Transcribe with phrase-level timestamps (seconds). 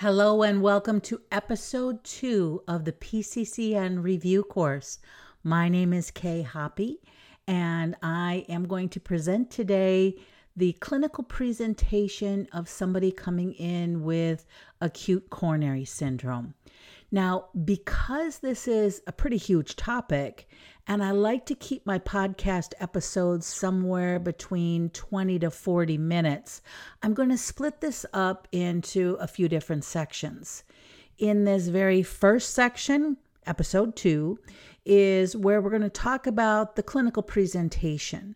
[0.00, 4.98] Hello and welcome to episode two of the PCCN review course.
[5.44, 6.96] My name is Kay Hoppe,
[7.46, 10.16] and I am going to present today
[10.56, 14.46] the clinical presentation of somebody coming in with
[14.80, 16.54] acute coronary syndrome.
[17.12, 20.48] Now, because this is a pretty huge topic,
[20.90, 26.62] and I like to keep my podcast episodes somewhere between 20 to 40 minutes,
[27.00, 30.64] I'm going to split this up into a few different sections.
[31.16, 34.40] In this very first section, episode two,
[34.84, 38.34] is where we're going to talk about the clinical presentation.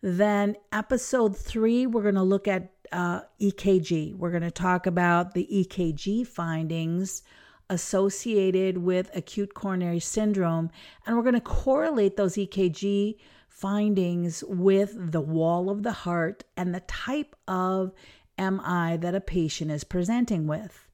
[0.00, 4.16] Then, episode three, we're going to look at uh, EKG.
[4.16, 7.24] We're going to talk about the EKG findings
[7.70, 10.70] associated with acute coronary syndrome.
[11.06, 13.16] And we're going to correlate those EKG
[13.48, 17.92] findings with the wall of the heart and the type of
[18.38, 20.88] MI that a patient is presenting with.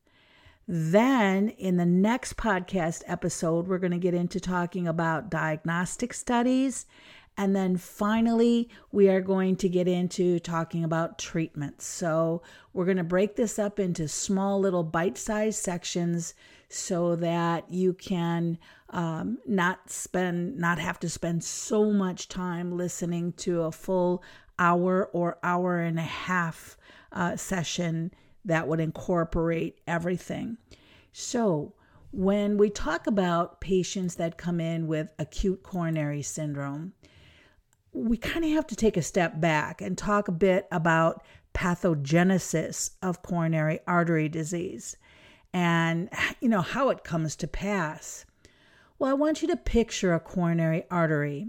[0.69, 6.87] Then, in the next podcast episode, we're going to get into talking about diagnostic studies.
[7.39, 11.87] And then finally, we are going to get into talking about treatments.
[11.87, 16.35] So, we're going to break this up into small little bite sized sections
[16.69, 18.59] so that you can
[18.91, 24.23] um, not spend not have to spend so much time listening to a full
[24.59, 26.77] hour or hour and a half
[27.13, 28.13] uh, session
[28.45, 30.57] that would incorporate everything.
[31.13, 31.75] So
[32.13, 36.93] when we talk about patients that come in with acute coronary syndrome
[37.97, 42.91] we kind of have to take a step back and talk a bit about pathogenesis
[43.01, 44.97] of coronary artery disease
[45.53, 46.09] and
[46.41, 48.25] you know how it comes to pass.
[48.99, 51.49] Well, I want you to picture a coronary artery.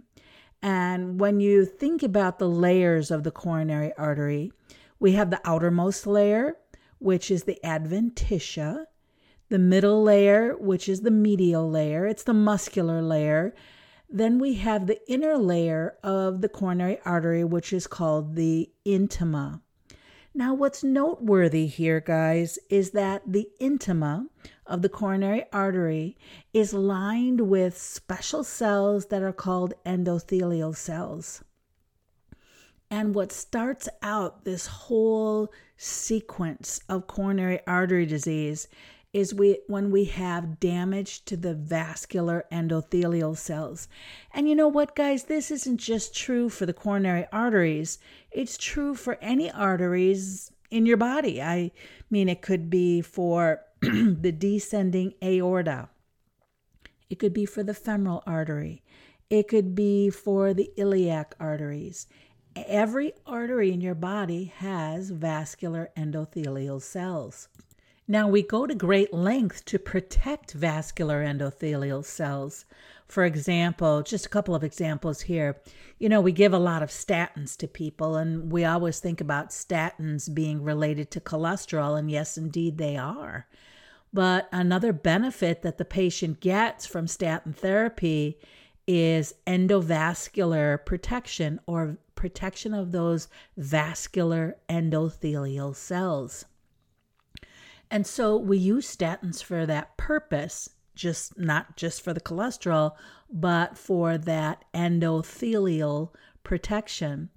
[0.62, 4.52] And when you think about the layers of the coronary artery,
[5.00, 6.58] we have the outermost layer,
[7.00, 8.86] which is the adventitia,
[9.50, 13.54] the middle layer, which is the medial layer, it's the muscular layer.
[14.10, 19.62] Then we have the inner layer of the coronary artery, which is called the intima.
[20.38, 24.28] Now, what's noteworthy here, guys, is that the intima
[24.68, 26.16] of the coronary artery
[26.54, 31.44] is lined with special cells that are called endothelial cells.
[32.92, 38.68] And what starts out this whole sequence of coronary artery disease
[39.18, 43.88] is we when we have damage to the vascular endothelial cells.
[44.32, 47.98] And you know what guys, this isn't just true for the coronary arteries.
[48.30, 51.42] It's true for any arteries in your body.
[51.42, 51.72] I
[52.12, 55.90] mean it could be for the descending aorta.
[57.10, 58.84] It could be for the femoral artery.
[59.32, 62.06] It could be for the iliac arteries.
[62.56, 67.50] Every artery in your body has vascular endothelial cells.
[68.10, 72.64] Now, we go to great length to protect vascular endothelial cells.
[73.06, 75.60] For example, just a couple of examples here.
[76.00, 79.50] You know, we give a lot of statins to people, and we always think about
[79.50, 83.46] statins being related to cholesterol, and yes, indeed, they are.
[84.14, 88.40] But another benefit that the patient gets from statin therapy
[88.88, 96.46] is endovascular protection or protection of those vascular endothelial cells.
[97.90, 102.94] And so we use statins for that purpose, just not just for the cholesterol,
[103.30, 106.10] but for that endothelial
[106.44, 107.30] protection.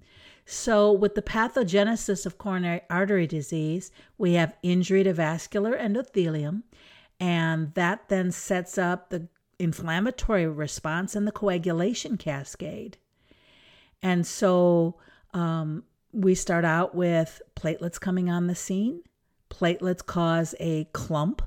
[0.45, 6.63] So, with the pathogenesis of coronary artery disease, we have injury to vascular endothelium,
[7.19, 9.27] and that then sets up the
[9.59, 12.97] inflammatory response and the coagulation cascade.
[14.01, 14.95] And so,
[15.33, 19.03] um, we start out with platelets coming on the scene
[19.51, 21.43] platelets cause a clump.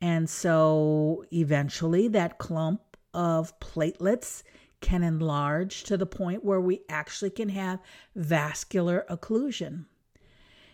[0.00, 4.42] And so eventually that clump of platelets
[4.80, 7.80] can enlarge to the point where we actually can have
[8.14, 9.86] vascular occlusion.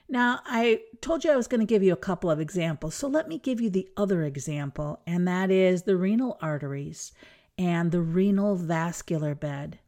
[0.09, 2.97] Now, I told you I was going to give you a couple of examples.
[2.97, 7.13] So let me give you the other example, and that is the renal arteries
[7.57, 9.79] and the renal vascular bed.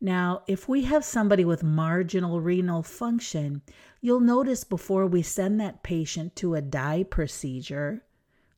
[0.00, 3.62] Now, if we have somebody with marginal renal function,
[4.00, 8.04] you'll notice before we send that patient to a dye procedure,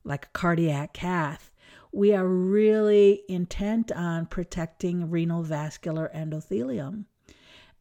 [0.03, 1.51] like a cardiac cath,
[1.91, 7.05] we are really intent on protecting renal vascular endothelium.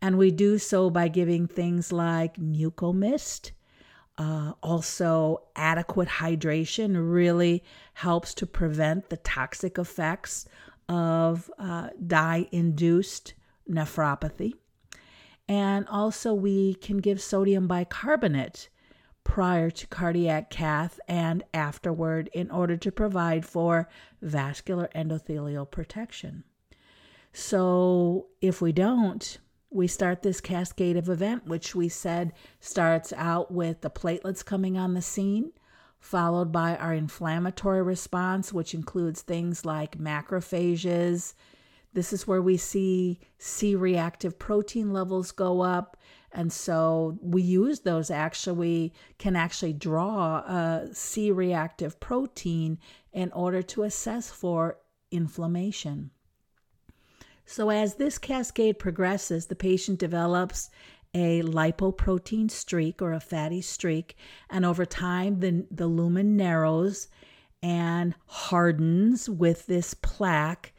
[0.03, 3.51] And we do so by giving things like Mucomyst.
[4.17, 7.63] Uh, also, adequate hydration really
[7.95, 10.47] helps to prevent the toxic effects
[10.89, 13.35] of uh, dye induced
[13.69, 14.55] nephropathy.
[15.49, 18.69] And also, we can give sodium bicarbonate
[19.25, 23.89] prior to cardiac cath and afterward in order to provide for
[24.23, 26.45] vascular endothelial protection.
[27.33, 29.39] So, if we don't,
[29.71, 34.77] we start this cascade of event, which we said starts out with the platelets coming
[34.77, 35.53] on the scene,
[36.01, 41.35] followed by our inflammatory response, which includes things like macrophages.
[41.93, 45.97] This is where we see C reactive protein levels go up.
[46.33, 52.79] And so we use those actually, can actually draw a C reactive protein
[53.13, 54.79] in order to assess for
[55.11, 56.11] inflammation.
[57.45, 60.71] So, as this cascade progresses, the patient develops
[61.13, 64.17] a lipoprotein streak or a fatty streak,
[64.49, 67.09] and over time, the, the lumen narrows
[67.61, 70.73] and hardens with this plaque.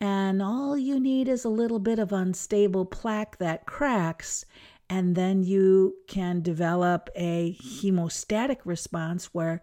[0.00, 4.46] And all you need is a little bit of unstable plaque that cracks,
[4.88, 9.62] and then you can develop a hemostatic response where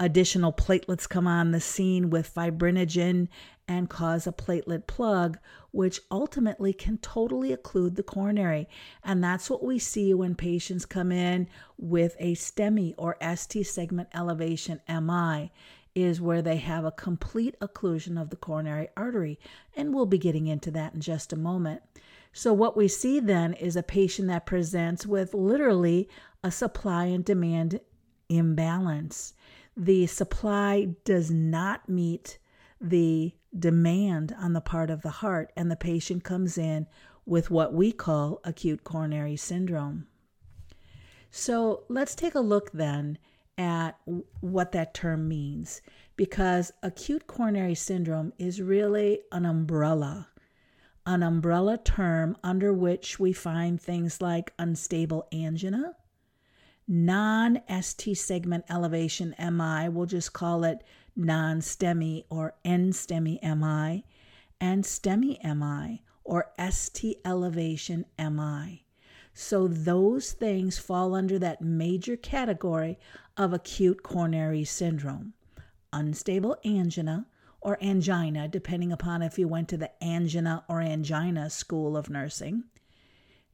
[0.00, 3.28] additional platelets come on the scene with fibrinogen
[3.68, 5.38] and cause a platelet plug,
[5.70, 8.68] which ultimately can totally occlude the coronary.
[9.02, 11.48] And that's what we see when patients come in
[11.78, 15.52] with a STEMI or ST segment elevation MI
[15.94, 19.38] is where they have a complete occlusion of the coronary artery.
[19.76, 21.82] And we'll be getting into that in just a moment.
[22.32, 26.08] So, what we see then is a patient that presents with literally
[26.42, 27.80] a supply and demand
[28.28, 29.34] imbalance.
[29.76, 32.38] The supply does not meet
[32.80, 36.86] the demand on the part of the heart, and the patient comes in
[37.24, 40.06] with what we call acute coronary syndrome.
[41.30, 43.18] So let's take a look then
[43.56, 43.98] at
[44.40, 45.80] what that term means
[46.16, 50.28] because acute coronary syndrome is really an umbrella,
[51.06, 55.96] an umbrella term under which we find things like unstable angina,
[56.86, 60.82] non ST segment elevation MI, we'll just call it
[61.16, 64.04] non STEMI or N STEMI MI,
[64.60, 68.83] and STEMI MI or ST elevation MI.
[69.36, 73.00] So those things fall under that major category
[73.36, 75.34] of acute coronary syndrome.
[75.92, 77.26] Unstable angina
[77.60, 82.62] or angina, depending upon if you went to the angina or angina school of nursing,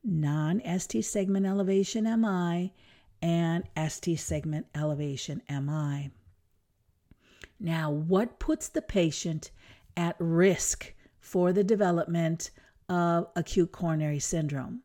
[0.05, 2.75] non ST segment elevation MI,
[3.23, 6.11] and ST segment elevation MI.
[7.59, 9.51] Now, what puts the patient
[9.97, 12.51] at risk for the development
[12.89, 14.83] of acute coronary syndrome?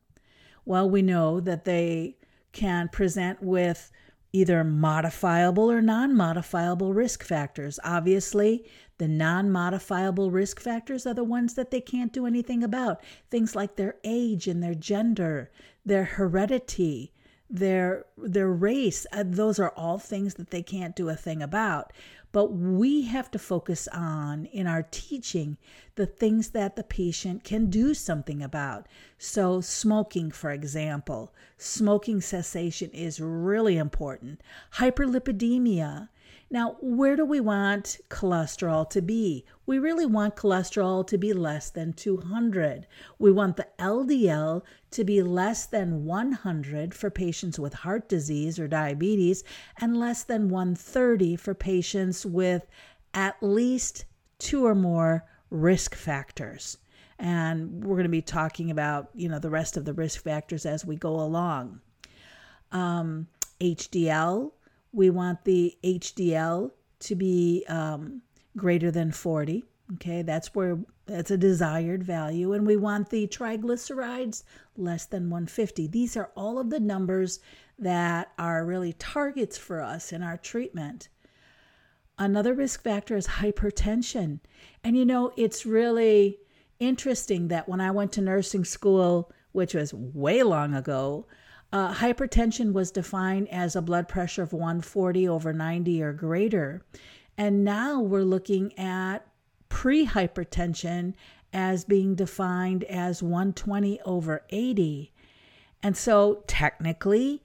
[0.66, 2.16] Well, we know that they
[2.52, 3.90] can present with
[4.32, 7.78] either modifiable or non modifiable risk factors.
[7.84, 8.66] Obviously,
[8.98, 13.00] the non modifiable risk factors are the ones that they can't do anything about.
[13.30, 15.50] Things like their age and their gender,
[15.84, 17.12] their heredity,
[17.48, 21.92] their their race uh, those are all things that they can't do a thing about
[22.36, 25.56] but we have to focus on in our teaching
[25.94, 28.86] the things that the patient can do something about.
[29.16, 34.42] So, smoking, for example, smoking cessation is really important.
[34.74, 36.10] Hyperlipidemia,
[36.48, 39.44] now, where do we want cholesterol to be?
[39.66, 42.86] We really want cholesterol to be less than 200.
[43.18, 44.62] We want the LDL
[44.92, 49.42] to be less than 100 for patients with heart disease or diabetes,
[49.80, 52.64] and less than 130 for patients with
[53.12, 54.04] at least
[54.38, 56.78] two or more risk factors.
[57.18, 60.64] And we're going to be talking about, you know, the rest of the risk factors
[60.64, 61.80] as we go along.
[62.70, 63.26] Um,
[63.60, 64.52] HDL,
[64.96, 68.22] we want the HDL to be um,
[68.56, 69.62] greater than 40.
[69.94, 72.54] Okay, that's where that's a desired value.
[72.54, 74.42] And we want the triglycerides
[74.76, 75.86] less than 150.
[75.86, 77.40] These are all of the numbers
[77.78, 81.08] that are really targets for us in our treatment.
[82.18, 84.40] Another risk factor is hypertension.
[84.82, 86.38] And you know, it's really
[86.80, 91.26] interesting that when I went to nursing school, which was way long ago,
[91.72, 96.82] uh, hypertension was defined as a blood pressure of 140 over 90 or greater.
[97.36, 99.26] And now we're looking at
[99.68, 101.14] pre hypertension
[101.52, 105.12] as being defined as 120 over 80.
[105.82, 107.42] And so technically,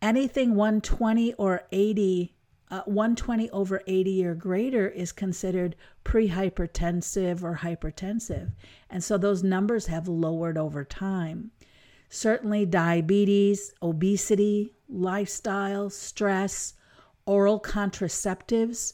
[0.00, 2.34] anything 120 or 80,
[2.70, 8.52] uh, 120 over 80 or greater is considered pre-hypertensive or hypertensive.
[8.88, 11.50] And so those numbers have lowered over time.
[12.10, 16.74] Certainly, diabetes, obesity, lifestyle, stress,
[17.24, 18.92] oral contraceptives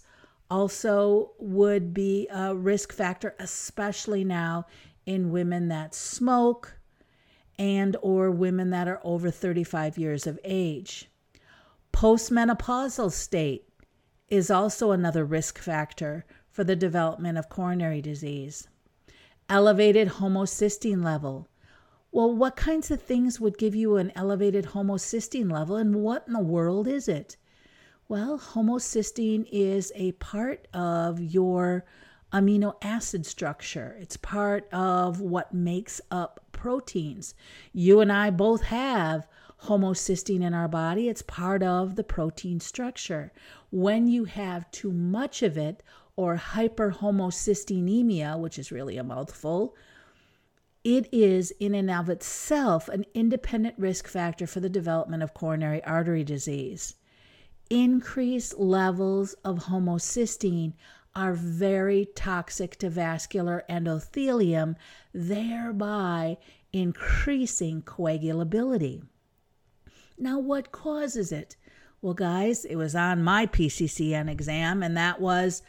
[0.49, 4.65] also would be a risk factor especially now
[5.05, 6.79] in women that smoke
[7.59, 11.09] and or women that are over 35 years of age
[11.97, 13.67] Postmenopausal state
[14.29, 18.69] is also another risk factor for the development of coronary disease.
[19.49, 21.49] Elevated homocysteine level.
[22.17, 26.33] Well, what kinds of things would give you an elevated homocysteine level, and what in
[26.33, 27.37] the world is it?
[28.09, 31.85] Well, homocysteine is a part of your
[32.33, 33.99] amino acid structure.
[34.01, 37.35] It's part of what makes up proteins.
[37.75, 39.29] You and I both have
[39.65, 43.31] homocysteine in our body, it's part of the protein structure.
[43.71, 45.83] When you have too much of it,
[46.17, 49.77] or hyperhomocysteinemia, which is really a mouthful,
[50.87, 55.83] it is in and of itself an independent risk factor for the development of coronary
[55.83, 56.95] artery disease.
[57.69, 60.75] Increased levels of homocysteine
[61.13, 64.77] are very toxic to vascular endothelium,
[65.13, 66.37] thereby
[66.73, 69.03] increasing coagulability.
[70.17, 71.57] Now, what causes it?
[72.01, 75.63] Well, guys, it was on my PCCN exam, and that was,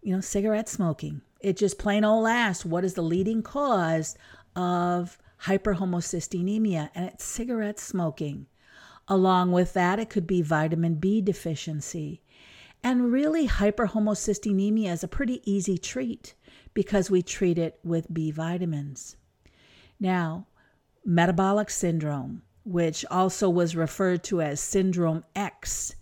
[0.00, 1.20] you know, cigarette smoking.
[1.40, 4.16] It just plain old asked, what is the leading cause
[4.56, 6.90] of hyperhomocysteinemia?
[6.94, 8.46] And it's cigarette smoking.
[9.08, 12.22] Along with that, it could be vitamin B deficiency.
[12.82, 16.34] And really, hyperhomocysteinemia is a pretty easy treat
[16.74, 19.16] because we treat it with B vitamins.
[20.00, 20.46] Now,
[21.04, 25.94] metabolic syndrome, which also was referred to as syndrome X,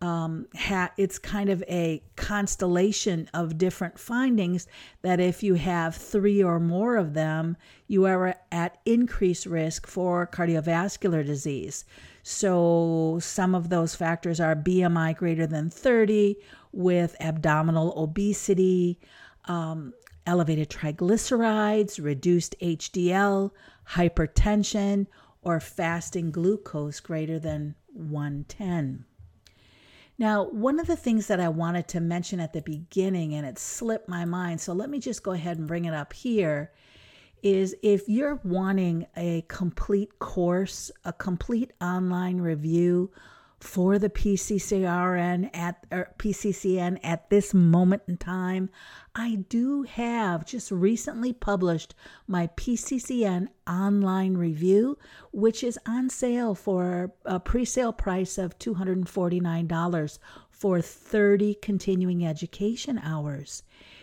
[0.00, 4.68] um, ha- it's kind of a constellation of different findings
[5.02, 7.56] that if you have three or more of them,
[7.88, 11.84] you are at increased risk for cardiovascular disease.
[12.22, 16.36] So, some of those factors are BMI greater than 30
[16.72, 19.00] with abdominal obesity,
[19.46, 19.94] um,
[20.26, 23.50] elevated triglycerides, reduced HDL,
[23.92, 25.06] hypertension,
[25.42, 29.06] or fasting glucose greater than 110.
[30.18, 33.58] Now, one of the things that I wanted to mention at the beginning, and it
[33.58, 36.72] slipped my mind, so let me just go ahead and bring it up here,
[37.40, 43.12] is if you're wanting a complete course, a complete online review
[43.60, 48.70] for the PCCRN at er, or PCCN at this moment in time,
[49.14, 51.94] I do have just recently published
[52.26, 54.96] my PCCN online review,
[55.32, 60.18] which is on sale for a pre-sale price of $249
[60.50, 63.62] for 30 continuing education hours.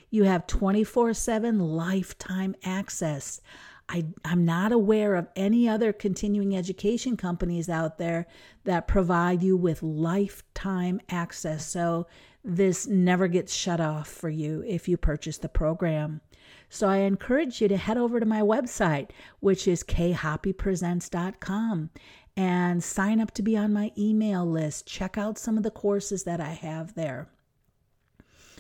[0.10, 3.42] You have 24 7 lifetime access.
[3.88, 8.28] I, I'm not aware of any other continuing education companies out there
[8.64, 11.68] that provide you with lifetime access.
[11.68, 12.08] So
[12.44, 16.22] this never gets shut off for you if you purchase the program.
[16.70, 21.90] So I encourage you to head over to my website, which is kayhoppepresents.com,
[22.38, 24.88] and sign up to be on my email list.
[24.88, 27.30] Check out some of the courses that I have there.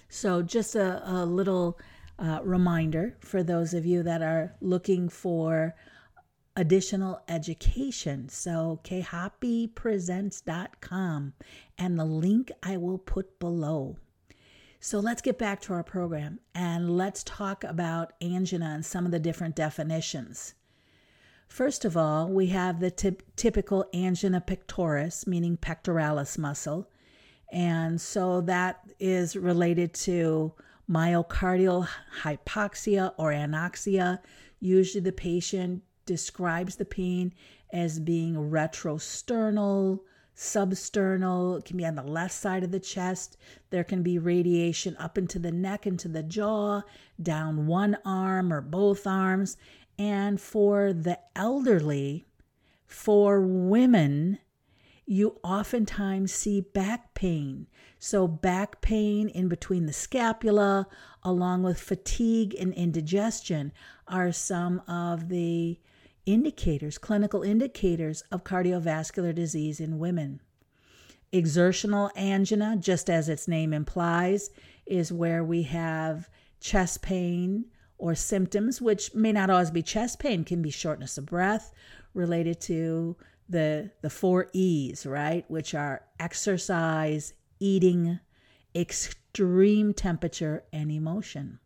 [0.07, 1.77] So, just a, a little
[2.17, 5.75] uh, reminder for those of you that are looking for
[6.55, 8.29] additional education.
[8.29, 11.33] So, kayhoppepresents.com,
[11.77, 13.97] and the link I will put below.
[14.79, 19.11] So, let's get back to our program and let's talk about angina and some of
[19.11, 20.53] the different definitions.
[21.47, 26.89] First of all, we have the t- typical angina pectoris, meaning pectoralis muscle.
[27.51, 30.53] And so that is related to
[30.89, 31.87] myocardial
[32.21, 34.19] hypoxia or anoxia.
[34.59, 37.33] Usually the patient describes the pain
[37.71, 39.99] as being retrosternal,
[40.35, 43.37] substernal, it can be on the left side of the chest.
[43.69, 46.81] There can be radiation up into the neck, into the jaw,
[47.21, 49.57] down one arm or both arms.
[49.97, 52.25] And for the elderly,
[52.85, 54.39] for women,
[55.05, 57.67] you oftentimes see back pain.
[57.99, 60.87] So, back pain in between the scapula,
[61.23, 63.71] along with fatigue and indigestion,
[64.07, 65.79] are some of the
[66.25, 70.41] indicators, clinical indicators of cardiovascular disease in women.
[71.31, 74.49] Exertional angina, just as its name implies,
[74.85, 77.65] is where we have chest pain
[77.97, 81.71] or symptoms, which may not always be chest pain, can be shortness of breath
[82.13, 83.15] related to
[83.47, 85.49] the the four E's, right?
[85.49, 88.19] Which are exercise, eating,
[88.75, 91.59] extreme temperature, and emotion.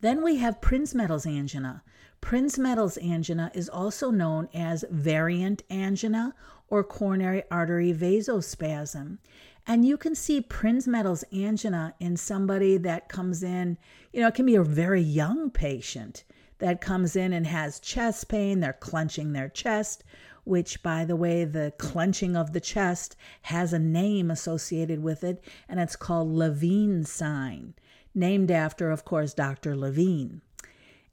[0.00, 1.82] Then we have Prinzmetal's angina.
[2.20, 6.34] Prinzmetal's angina is also known as variant angina
[6.68, 9.18] or coronary artery vasospasm.
[9.66, 13.78] And you can see Prinzmetal's angina in somebody that comes in,
[14.12, 16.24] you know, it can be a very young patient
[16.62, 20.04] that comes in and has chest pain, they're clenching their chest,
[20.44, 25.42] which, by the way, the clenching of the chest has a name associated with it,
[25.68, 27.74] and it's called Levine sign,
[28.14, 29.74] named after, of course, Dr.
[29.74, 30.40] Levine.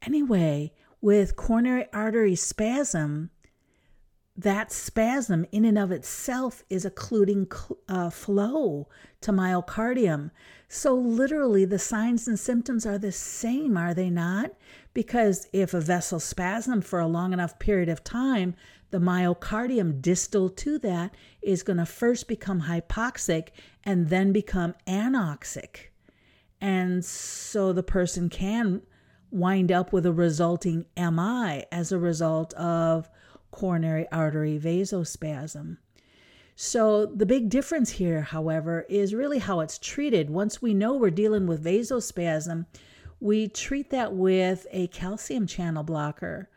[0.04, 3.32] Anyway, with coronary artery spasm,
[4.38, 7.52] that spasm in and of itself is occluding
[7.88, 8.88] uh, flow
[9.22, 10.30] to myocardium.
[10.68, 14.52] So, literally, the signs and symptoms are the same, are they not?
[14.94, 18.56] Because if a vessel spasm for a long enough period of time,
[18.92, 23.50] the myocardium distal to that is going to first become hypoxic
[23.84, 25.90] and then become anoxic.
[26.60, 28.82] And so the person can
[29.32, 33.10] wind up with a resulting MI as a result of
[33.52, 35.78] coronary artery vasospasm.
[36.56, 40.30] So, the big difference here, however, is really how it's treated.
[40.30, 42.66] Once we know we're dealing with vasospasm,
[43.20, 46.50] we treat that with a calcium channel blocker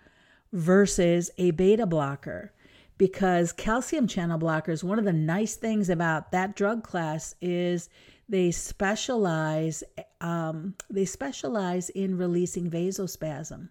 [0.52, 2.52] versus a beta blocker.
[2.98, 7.88] Because calcium channel blockers, one of the nice things about that drug class is
[8.28, 9.82] they specialize
[10.20, 13.68] um, they specialize in releasing vasospasm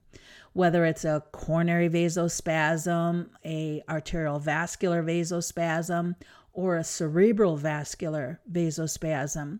[0.53, 6.15] whether it's a coronary vasospasm, a arterial vascular vasospasm,
[6.53, 9.59] or a cerebral vascular vasospasm.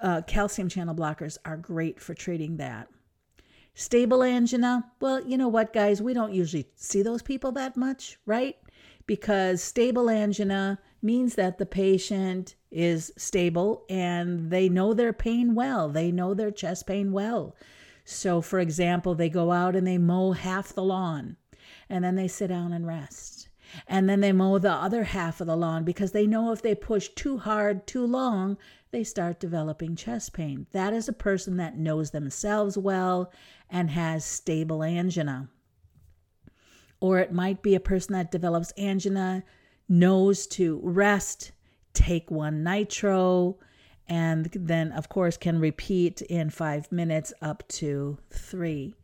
[0.00, 2.88] Uh, calcium channel blockers are great for treating that.
[3.74, 8.18] Stable angina, well, you know what, guys, we don't usually see those people that much,
[8.26, 8.56] right?
[9.06, 15.88] Because stable angina means that the patient is stable and they know their pain well,
[15.88, 17.54] they know their chest pain well.
[18.04, 21.36] So, for example, they go out and they mow half the lawn
[21.88, 23.48] and then they sit down and rest.
[23.86, 26.74] And then they mow the other half of the lawn because they know if they
[26.74, 28.56] push too hard, too long,
[28.90, 30.66] they start developing chest pain.
[30.72, 33.32] That is a person that knows themselves well
[33.68, 35.48] and has stable angina.
[37.00, 39.44] Or it might be a person that develops angina,
[39.88, 41.52] knows to rest,
[41.92, 43.58] take one nitro,
[44.08, 48.94] and then, of course, can repeat in five minutes up to three.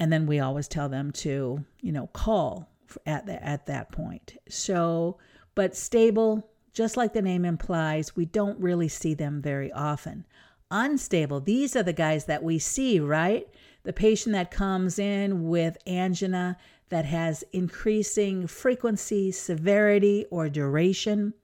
[0.00, 2.68] And then we always tell them to, you know, call
[3.06, 4.36] at, the, at that point.
[4.48, 5.18] So,
[5.54, 10.24] but stable, just like the name implies, we don't really see them very often.
[10.70, 13.48] Unstable, these are the guys that we see, right?
[13.82, 16.56] The patient that comes in with angina
[16.90, 21.34] that has increasing frequency, severity, or duration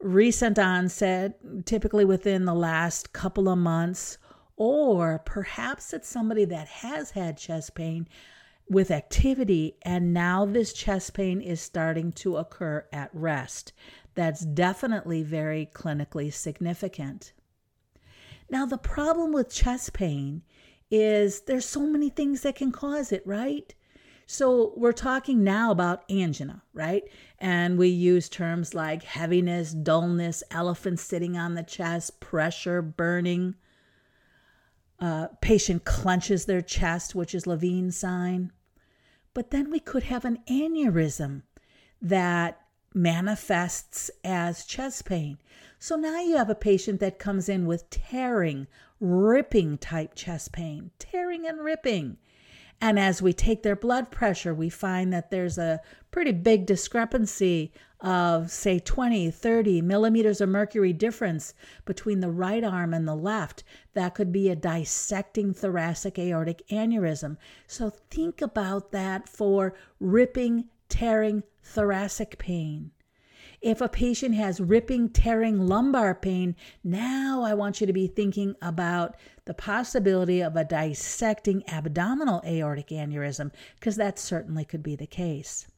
[0.00, 4.18] recent onset, typically within the last couple of months,
[4.56, 8.08] or perhaps it's somebody that has had chest pain
[8.72, 13.72] with activity and now this chest pain is starting to occur at rest.
[14.14, 17.32] That's definitely very clinically significant.
[18.50, 20.42] Now, the problem with chest pain
[20.90, 23.74] is there's so many things that can cause it, right?
[24.26, 27.02] So we're talking now about angina, right?
[27.38, 33.56] And we use terms like heaviness, dullness, elephant sitting on the chest, pressure, burning.
[34.98, 38.52] Uh, patient clenches their chest, which is Levine sign.
[39.34, 41.42] But then we could have an aneurysm
[42.00, 42.61] that
[42.94, 45.38] manifests as chest pain.
[45.78, 48.66] So now you have a patient that comes in with tearing,
[49.00, 52.18] ripping type chest pain, tearing and ripping.
[52.80, 57.72] And as we take their blood pressure, we find that there's a pretty big discrepancy
[58.00, 63.62] of, say, 20, 30 millimeters of mercury difference between the right arm and the left.
[63.94, 67.36] That could be a dissecting thoracic aortic aneurysm.
[67.68, 72.90] So think about that for ripping, tearing thoracic pain.
[73.60, 78.56] If a patient has ripping, tearing lumbar pain, now I want you to be thinking
[78.60, 85.06] about the possibility of a dissecting abdominal aortic aneurysm, because that certainly could be the
[85.06, 85.68] case.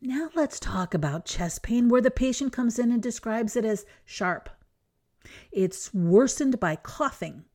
[0.00, 3.84] Now let's talk about chest pain, where the patient comes in and describes it as
[4.04, 4.48] sharp.
[5.50, 7.46] It's worsened by coughing,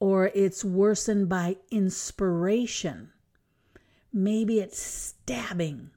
[0.00, 3.12] or it's worsened by inspiration.
[4.12, 5.90] Maybe it's stabbing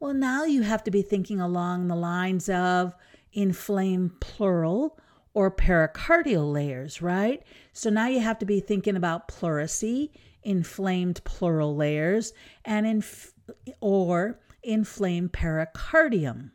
[0.00, 2.94] well, now you have to be thinking along the lines of
[3.32, 4.98] inflamed pleural
[5.34, 7.42] or pericardial layers, right?
[7.72, 10.10] So now you have to be thinking about pleurisy,
[10.42, 12.32] inflamed pleural layers,
[12.64, 13.32] and inf-
[13.80, 16.52] or inflamed pericardium.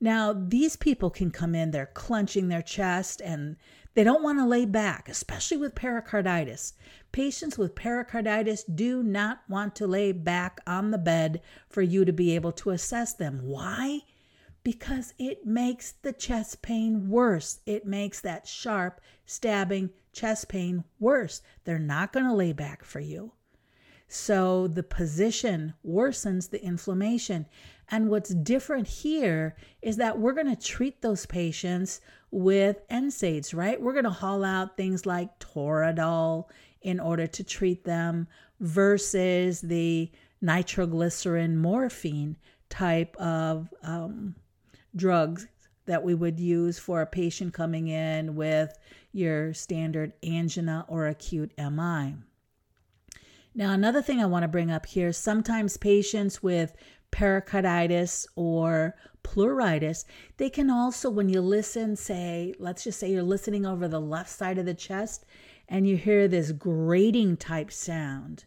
[0.00, 3.56] Now, these people can come in, they're clenching their chest and
[3.98, 6.74] they don't want to lay back, especially with pericarditis.
[7.10, 12.12] Patients with pericarditis do not want to lay back on the bed for you to
[12.12, 13.40] be able to assess them.
[13.42, 14.02] Why?
[14.62, 17.58] Because it makes the chest pain worse.
[17.66, 21.42] It makes that sharp, stabbing chest pain worse.
[21.64, 23.32] They're not going to lay back for you.
[24.08, 27.46] So the position worsens the inflammation.
[27.90, 33.80] And what's different here is that we're going to treat those patients with NSAIDs, right?
[33.80, 36.48] We're going to haul out things like Toradol
[36.80, 38.28] in order to treat them
[38.60, 42.36] versus the nitroglycerin morphine
[42.70, 44.34] type of um,
[44.96, 45.46] drugs
[45.86, 48.78] that we would use for a patient coming in with
[49.12, 52.14] your standard angina or acute MI.
[53.58, 56.76] Now, another thing I want to bring up here sometimes patients with
[57.10, 58.94] pericarditis or
[59.24, 60.04] pleuritis,
[60.36, 64.30] they can also, when you listen, say, let's just say you're listening over the left
[64.30, 65.24] side of the chest
[65.68, 68.44] and you hear this grating type sound,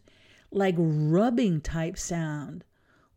[0.50, 2.64] like rubbing type sound.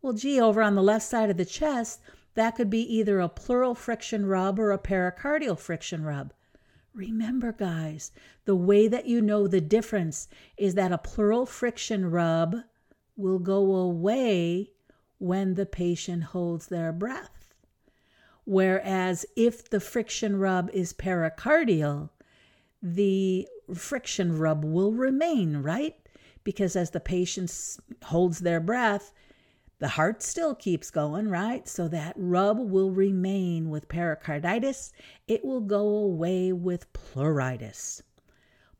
[0.01, 2.01] Well, gee, over on the left side of the chest,
[2.33, 6.33] that could be either a pleural friction rub or a pericardial friction rub.
[6.95, 8.13] Remember, guys,
[8.45, 12.55] the way that you know the difference is that a pleural friction rub
[13.17, 14.71] will go away
[15.17, 17.53] when the patient holds their breath.
[18.45, 22.11] Whereas if the friction rub is pericardial,
[22.81, 25.95] the friction rub will remain, right?
[26.45, 27.51] Because as the patient
[28.03, 29.11] holds their breath,
[29.79, 31.67] the heart still keeps going, right?
[31.67, 34.93] So that rub will remain with pericarditis.
[35.27, 38.01] It will go away with pleuritis.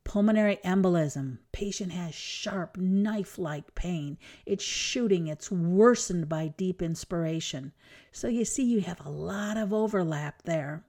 [0.04, 1.38] Pulmonary embolism.
[1.52, 4.16] Patient has sharp knife like pain.
[4.46, 7.72] It's shooting, it's worsened by deep inspiration.
[8.12, 10.84] So you see, you have a lot of overlap there.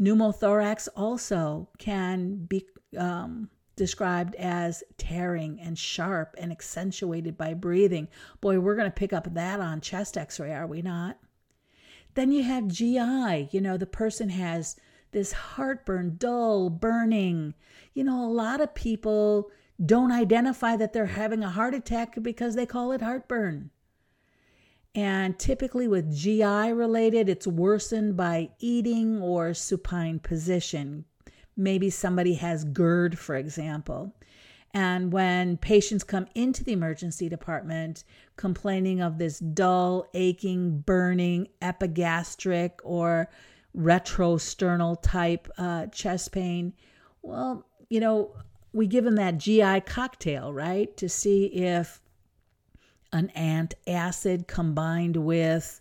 [0.00, 3.48] Pneumothorax also can be um,
[3.80, 8.08] described as tearing and sharp and accentuated by breathing.
[8.42, 11.16] Boy, we're going to pick up that on chest x ray, are we not?
[12.12, 13.48] Then you have GI.
[13.50, 14.76] You know, the person has
[15.12, 17.54] this heartburn, dull, burning.
[17.94, 19.50] You know, a lot of people
[19.82, 23.70] don't identify that they're having a heart attack because they call it heartburn.
[24.94, 31.06] And typically with GI related, it's worsened by eating or supine position,
[31.60, 34.14] Maybe somebody has GERD, for example.
[34.72, 38.04] And when patients come into the emergency department
[38.36, 43.28] complaining of this dull, aching, burning, epigastric, or
[43.76, 46.72] retrosternal type uh, chest pain,
[47.22, 48.34] well, you know,
[48.72, 52.00] we give them that GI cocktail, right, to see if
[53.12, 55.79] an antacid combined with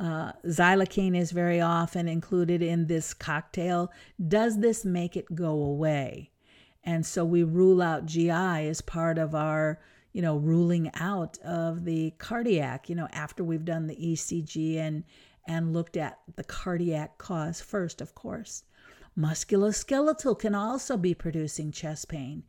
[0.00, 3.92] uh, xylocaine is very often included in this cocktail.
[4.28, 6.30] Does this make it go away?
[6.82, 9.78] And so we rule out GI as part of our,
[10.14, 15.04] you know, ruling out of the cardiac, you know, after we've done the ECG and
[15.46, 18.64] and looked at the cardiac cause first, of course.
[19.18, 22.44] Musculoskeletal can also be producing chest pain.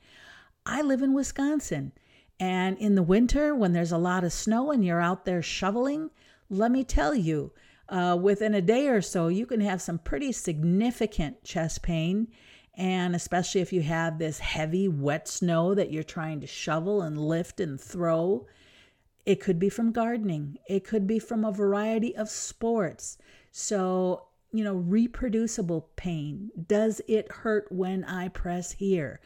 [0.65, 1.91] I live in Wisconsin,
[2.39, 6.11] and in the winter, when there's a lot of snow and you're out there shoveling,
[6.51, 7.53] let me tell you,
[7.87, 12.27] uh, within a day or so, you can have some pretty significant chest pain.
[12.75, 17.17] And especially if you have this heavy, wet snow that you're trying to shovel and
[17.17, 18.47] lift and throw,
[19.25, 23.17] it could be from gardening, it could be from a variety of sports.
[23.51, 26.49] So, you know, reproducible pain.
[26.67, 29.21] Does it hurt when I press here?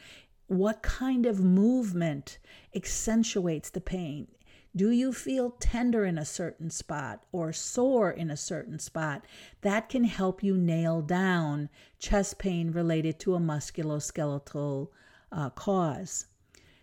[0.47, 2.37] What kind of movement
[2.75, 4.27] accentuates the pain?
[4.75, 9.23] Do you feel tender in a certain spot or sore in a certain spot?
[9.61, 14.89] That can help you nail down chest pain related to a musculoskeletal
[15.31, 16.25] uh, cause.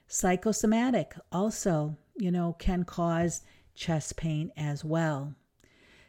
[0.06, 3.42] Psychosomatic also, you know, can cause
[3.74, 5.34] chest pain as well.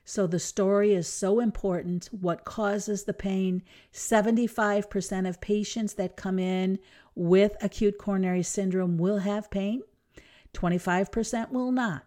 [0.05, 2.09] So the story is so important.
[2.11, 3.61] What causes the pain?
[3.93, 6.79] 75% of patients that come in
[7.13, 9.81] with acute coronary syndrome will have pain.
[10.53, 12.05] 25% will not.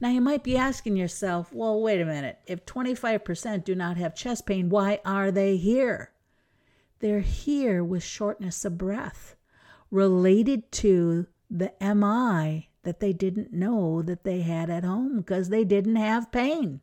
[0.00, 2.38] Now, you might be asking yourself, well, wait a minute.
[2.46, 6.12] If 25% do not have chest pain, why are they here?
[6.98, 9.36] They're here with shortness of breath
[9.90, 15.64] related to the MI that they didn't know that they had at home because they
[15.64, 16.80] didn't have pain.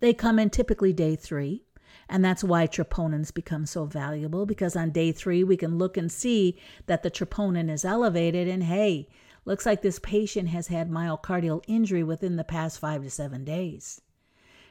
[0.00, 1.64] They come in typically day three,
[2.08, 6.10] and that's why troponins become so valuable because on day three, we can look and
[6.10, 9.08] see that the troponin is elevated, and hey,
[9.50, 14.00] Looks like this patient has had myocardial injury within the past five to seven days.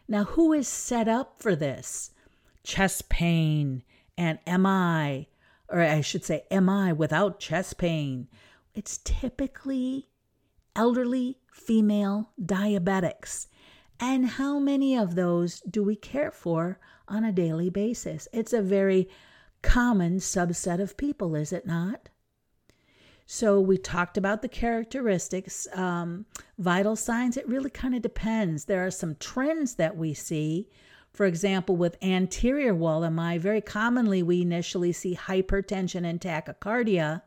[0.08, 2.12] Now, who is set up for this?
[2.64, 3.84] Chest pain
[4.18, 5.28] and MI,
[5.68, 8.30] or I should say MI without chest pain.
[8.74, 10.08] It's typically
[10.78, 13.48] elderly female diabetics.
[14.00, 18.30] And how many of those do we care for on a daily basis?
[18.32, 19.10] It's a very
[19.62, 22.08] common subset of people, is it not?
[23.32, 26.26] So we talked about the characteristics, um,
[26.58, 27.38] vital signs.
[27.38, 28.66] It really kind of depends.
[28.66, 30.68] There are some trends that we see.
[31.14, 37.22] For example, with anterior wall MI, very commonly we initially see hypertension and tachycardia.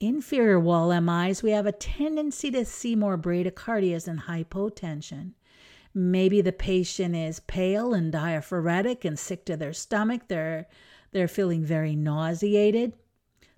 [0.00, 5.32] Inferior wall MIs, we have a tendency to see more bradycardias and hypotension.
[5.94, 10.28] Maybe the patient is pale and diaphoretic and sick to their stomach.
[10.28, 10.66] They're
[11.12, 12.92] they're feeling very nauseated.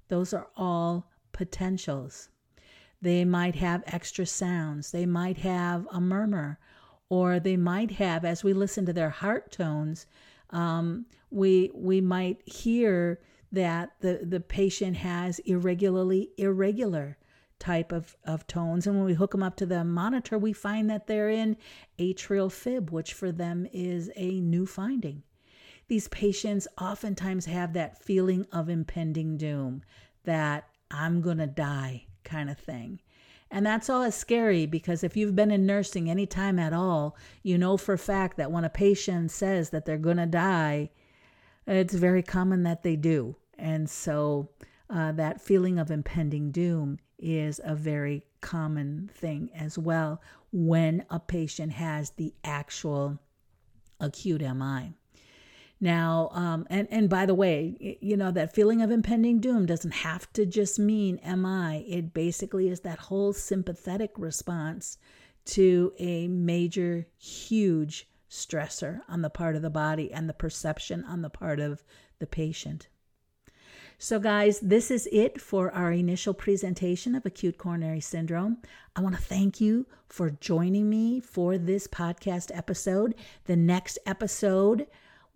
[0.07, 1.08] Those are all
[1.39, 2.31] potentials.
[3.01, 4.91] They might have extra sounds.
[4.91, 6.59] They might have a murmur,
[7.09, 10.07] or they might have, as we listen to their heart tones,
[10.51, 13.21] um, we we might hear
[13.53, 17.17] that the the patient has irregularly irregular
[17.61, 18.87] type of, of tones.
[18.87, 21.57] And when we hook them up to the monitor, we find that they're in
[21.99, 25.23] atrial fib, which for them is a new finding.
[25.87, 29.83] These patients oftentimes have that feeling of impending doom,
[30.25, 33.01] that I'm going to die kind of thing.
[33.51, 37.57] And that's all scary because if you've been in nursing any time at all, you
[37.57, 40.91] know for a fact that when a patient says that they're going to die,
[41.67, 43.37] it's very common that they do.
[43.59, 44.51] And so
[44.91, 50.21] uh, that feeling of impending doom is a very common thing as well
[50.53, 53.19] when a patient has the actual
[54.01, 54.93] acute MI.
[55.81, 59.93] Now, um, and and by the way, you know that feeling of impending doom doesn't
[59.93, 61.85] have to just mean am I.
[61.87, 64.99] It basically is that whole sympathetic response
[65.47, 71.23] to a major, huge stressor on the part of the body and the perception on
[71.23, 71.83] the part of
[72.19, 72.89] the patient.
[74.01, 78.59] So, guys, this is it for our initial presentation of acute coronary syndrome.
[78.95, 83.15] I want to thank you for joining me for this podcast episode.
[83.47, 84.87] The next episode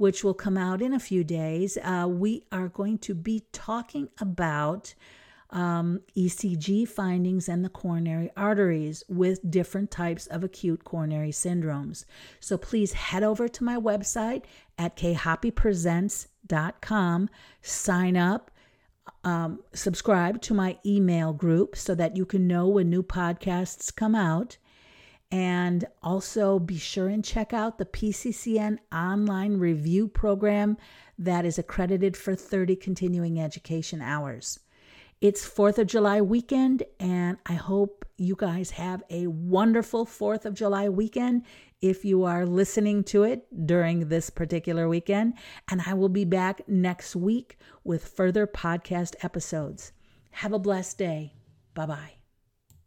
[0.03, 4.09] which will come out in a few days, uh, we are going to be talking
[4.19, 4.95] about
[5.51, 12.05] um, ECG findings and the coronary arteries with different types of acute coronary syndromes.
[12.41, 14.43] So please head over to my website
[14.77, 17.29] at kayhoppepresents.com,
[17.61, 18.51] sign up.
[19.23, 24.17] Um, subscribe to my email group so that you can know when new podcasts come
[24.17, 24.57] out.
[25.33, 30.77] And also be sure and check out the PCCN online review program
[31.19, 34.61] that is accredited for 30 continuing education hours.
[35.23, 40.55] It's 4th of July weekend, and I hope you guys have a wonderful 4th of
[40.55, 41.45] July weekend
[41.81, 45.35] if you are listening to it during this particular weekend.
[45.69, 49.93] And I will be back next week with further podcast episodes.
[50.33, 51.35] Have a blessed day.
[51.75, 52.22] Bye bye.